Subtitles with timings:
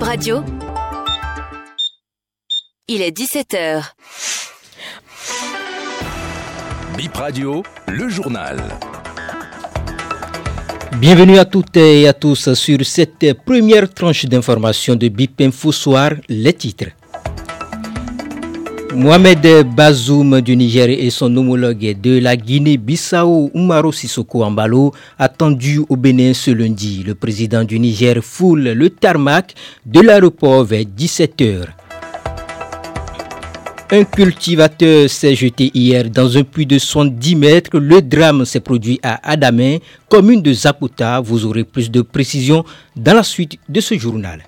[0.00, 0.42] Bib Radio.
[2.88, 3.84] Il est 17h.
[6.96, 8.56] Bip Radio, le journal.
[10.96, 16.12] Bienvenue à toutes et à tous sur cette première tranche d'information de BIP Info Soir,
[16.30, 16.92] les titres.
[18.94, 25.96] Mohamed Bazoum du Niger et son homologue de la Guinée-Bissau, Umaro Sissoko Ambalo, attendu au
[25.96, 27.04] Bénin ce lundi.
[27.06, 29.54] Le président du Niger foule le tarmac
[29.86, 31.66] de l'aéroport vers 17h.
[33.92, 37.78] Un cultivateur s'est jeté hier dans un puits de 70 mètres.
[37.78, 41.20] Le drame s'est produit à Adamé, commune de Zapota.
[41.20, 42.64] Vous aurez plus de précisions
[42.96, 44.42] dans la suite de ce journal.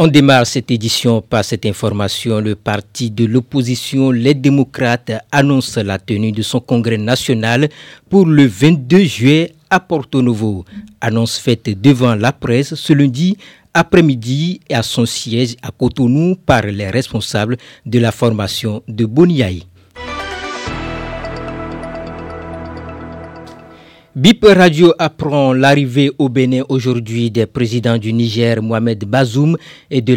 [0.00, 2.38] On démarre cette édition par cette information.
[2.38, 7.68] Le parti de l'opposition, les démocrates, annonce la tenue de son congrès national
[8.08, 10.64] pour le 22 juillet à Porto Novo.
[11.00, 13.36] Annonce faite devant la presse ce lundi
[13.74, 19.64] après-midi à son siège à Cotonou par les responsables de la formation de Boniaï.
[24.18, 29.56] BIP Radio apprend l'arrivée au Bénin aujourd'hui des présidents du Niger, Mohamed Bazoum,
[29.90, 30.14] et de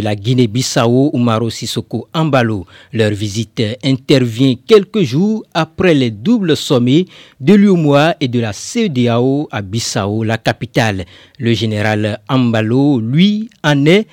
[0.00, 2.66] la Guinée-Bissau, Umaro Sissoko Ambalo.
[2.92, 7.06] Leur visite intervient quelques jours après les doubles sommets
[7.40, 11.04] de l'UMOA et de la CEDEAO à Bissau, la capitale.
[11.40, 14.06] Le général Ambalo, lui, en est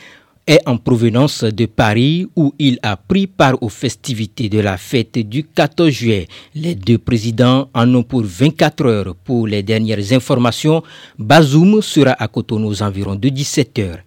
[0.48, 5.18] est en provenance de Paris où il a pris part aux festivités de la fête
[5.18, 6.28] du 14 juillet.
[6.54, 9.16] Les deux présidents en ont pour 24 heures.
[9.24, 10.84] Pour les dernières informations,
[11.18, 14.00] Bazoum sera à Cotonou aux environs de 17 heures.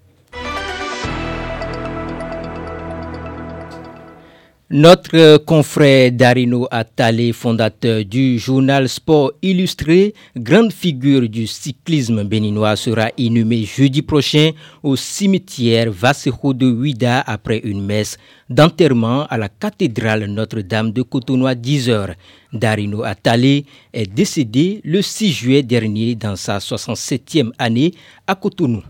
[4.70, 13.08] Notre confrère Darino Atale, fondateur du journal Sport Illustré, grande figure du cyclisme béninois, sera
[13.16, 14.50] inhumé jeudi prochain
[14.82, 18.18] au cimetière Vassejo de Huida après une messe
[18.50, 22.12] d'enterrement à la cathédrale Notre-Dame de Cotonou à 10 heures.
[22.52, 23.62] Darino Atale
[23.94, 27.94] est décédé le 6 juillet dernier dans sa 67e année
[28.26, 28.82] à Cotonou.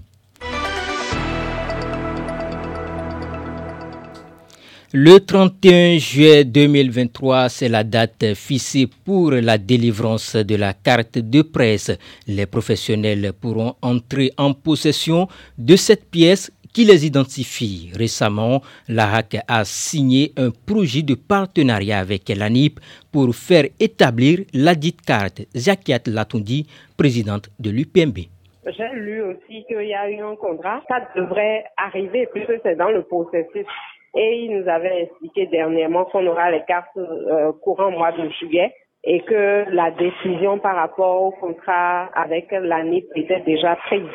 [4.94, 11.42] Le 31 juillet 2023, c'est la date fixée pour la délivrance de la carte de
[11.42, 11.90] presse.
[12.26, 15.28] Les professionnels pourront entrer en possession
[15.58, 17.90] de cette pièce qui les identifie.
[17.94, 22.80] Récemment, la HAC a signé un projet de partenariat avec l'ANIP
[23.12, 25.42] pour faire établir la dite carte.
[25.54, 26.66] Zakiat Latundi,
[26.96, 28.20] présidente de l'UPMB.
[28.64, 30.80] J'ai lu aussi qu'il y a eu un contrat.
[30.88, 33.66] Ça devrait arriver puisque c'est dans le processus.
[34.14, 38.72] Et il nous avait expliqué dernièrement qu'on aura les cartes euh, courant mois de juillet
[39.04, 44.08] et que la décision par rapport au contrat avec l'ANIP était déjà prise.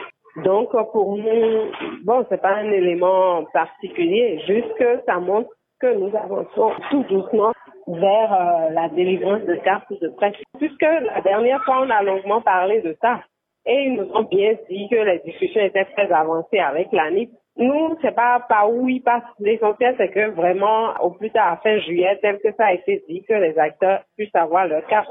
[0.43, 1.71] Donc pour nous,
[2.03, 5.49] bon, c'est pas un élément particulier, juste que ça montre
[5.79, 7.51] que nous avançons tout doucement
[7.87, 10.35] vers euh, la délivrance de cartes de presse.
[10.57, 13.21] Puisque la dernière fois, on a longuement parlé de ça.
[13.65, 17.95] Et ils nous ont bien dit que les discussions étaient très avancées avec l'ANIP nous,
[18.01, 19.23] c'est pas par où il passe.
[19.39, 23.03] L'essentiel, c'est que vraiment, au plus tard, à fin juillet, tel que ça a été
[23.07, 25.09] dit, que les acteurs puissent avoir leur carte.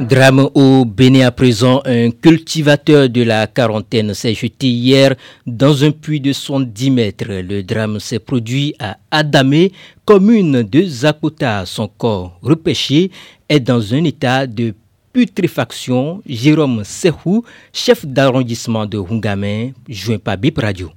[0.00, 5.14] Drame au Bénin à présent, un cultivateur de la quarantaine s'est jeté hier
[5.46, 7.26] dans un puits de 70 mètres.
[7.28, 9.72] Le drame s'est produit à Adamé,
[10.06, 11.66] commune de Zakota.
[11.66, 13.10] Son corps repêché
[13.46, 14.74] est dans un état de
[15.12, 20.88] putréfaction, Jérôme Sehou, chef d'arrondissement de Hungamin, joint par Bip Radio.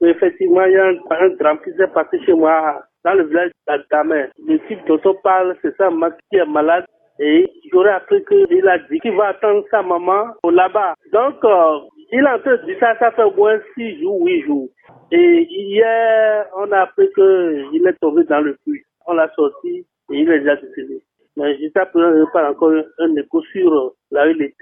[0.00, 4.26] Effectivement, il y a un, drame qui s'est passé chez moi dans le village d'Adamé.
[4.46, 6.84] Le type dont on parle, c'est maman qui est malade.
[7.18, 10.94] Et j'aurais appris qu'il a dit qu'il va attendre sa maman là-bas.
[11.12, 11.80] Donc, euh,
[12.12, 14.68] il a entendu ça, ça fait au moins 6 jours, 8 jours.
[15.12, 18.82] Et hier, on a appris qu'il est tombé dans le puits.
[19.06, 21.02] On l'a sorti et il est déjà décédé.
[21.40, 24.52] Mais jusqu'à présent, pas encore un écho sur là où il.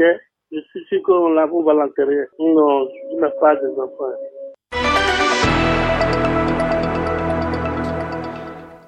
[0.52, 2.28] Je suis sûr qu'on l'a va l'enterrer.
[2.38, 5.27] Non, je n'ai pas des enfants.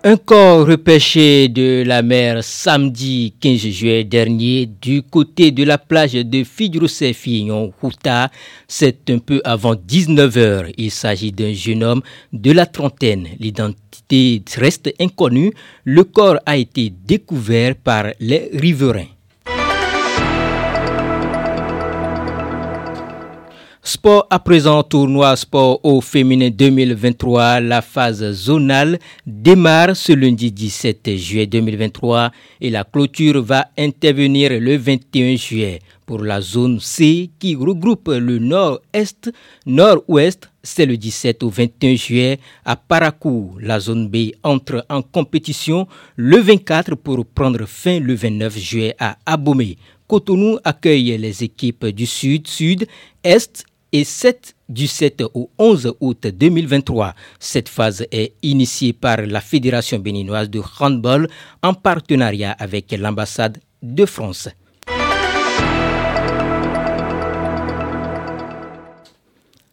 [0.03, 6.15] Un corps repêché de la mer samedi 15 juillet dernier du côté de la plage
[6.15, 8.31] de Fidroussé-Fillon, Houta.
[8.67, 10.73] C'est un peu avant 19h.
[10.79, 12.03] Il s'agit d'un jeune homme
[12.33, 13.29] de la trentaine.
[13.39, 15.53] L'identité reste inconnue.
[15.85, 19.20] Le corps a été découvert par les riverains.
[23.93, 27.59] Sport à présent, tournoi sport au féminin 2023.
[27.59, 34.77] La phase zonale démarre ce lundi 17 juillet 2023 et la clôture va intervenir le
[34.77, 39.33] 21 juillet pour la zone C qui regroupe le nord-est,
[39.67, 40.49] nord-ouest.
[40.63, 43.57] C'est le 17 au 21 juillet à Parakou.
[43.61, 49.17] La zone B entre en compétition le 24 pour prendre fin le 29 juillet à
[49.27, 49.77] Abomey.
[50.07, 52.87] Cotonou accueille les équipes du Sud, Sud,
[53.23, 57.15] Est et 7 du 7 au 11 août 2023.
[57.39, 61.29] Cette phase est initiée par la Fédération béninoise de handball
[61.63, 64.49] en partenariat avec l'ambassade de France.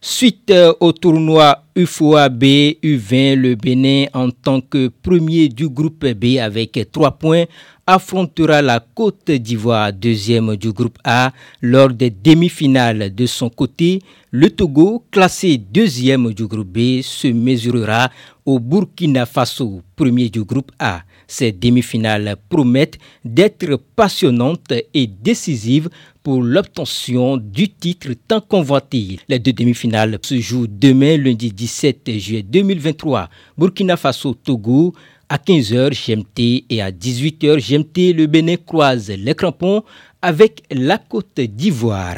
[0.10, 2.44] Suite euh, au tournoi UFOA B
[2.82, 7.44] U20, le Bénin en tant que premier du groupe B avec trois points
[7.86, 13.14] affrontera la Côte d'Ivoire, deuxième du groupe A, lors des demi-finales.
[13.14, 14.02] De son côté,
[14.32, 18.10] le Togo, classé deuxième du groupe B, se mesurera
[18.46, 21.02] au Burkina Faso, premier du groupe A.
[21.28, 25.90] Ces demi-finales promettent d'être passionnantes et décisives
[26.28, 29.18] pour l'obtention du titre tant convoité.
[29.30, 33.30] Les deux demi-finales se jouent demain, lundi 17 juillet 2023.
[33.58, 34.94] Burkina Faso-Togo
[35.30, 39.84] à 15h GMT et à 18h GMT, le Bénin croise les crampons
[40.22, 42.18] avec la Côte d'Ivoire.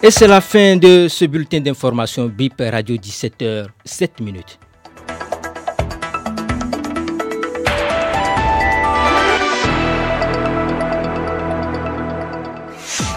[0.00, 4.60] Et c'est la fin de ce bulletin d'information BIP Radio 17h 7 minutes.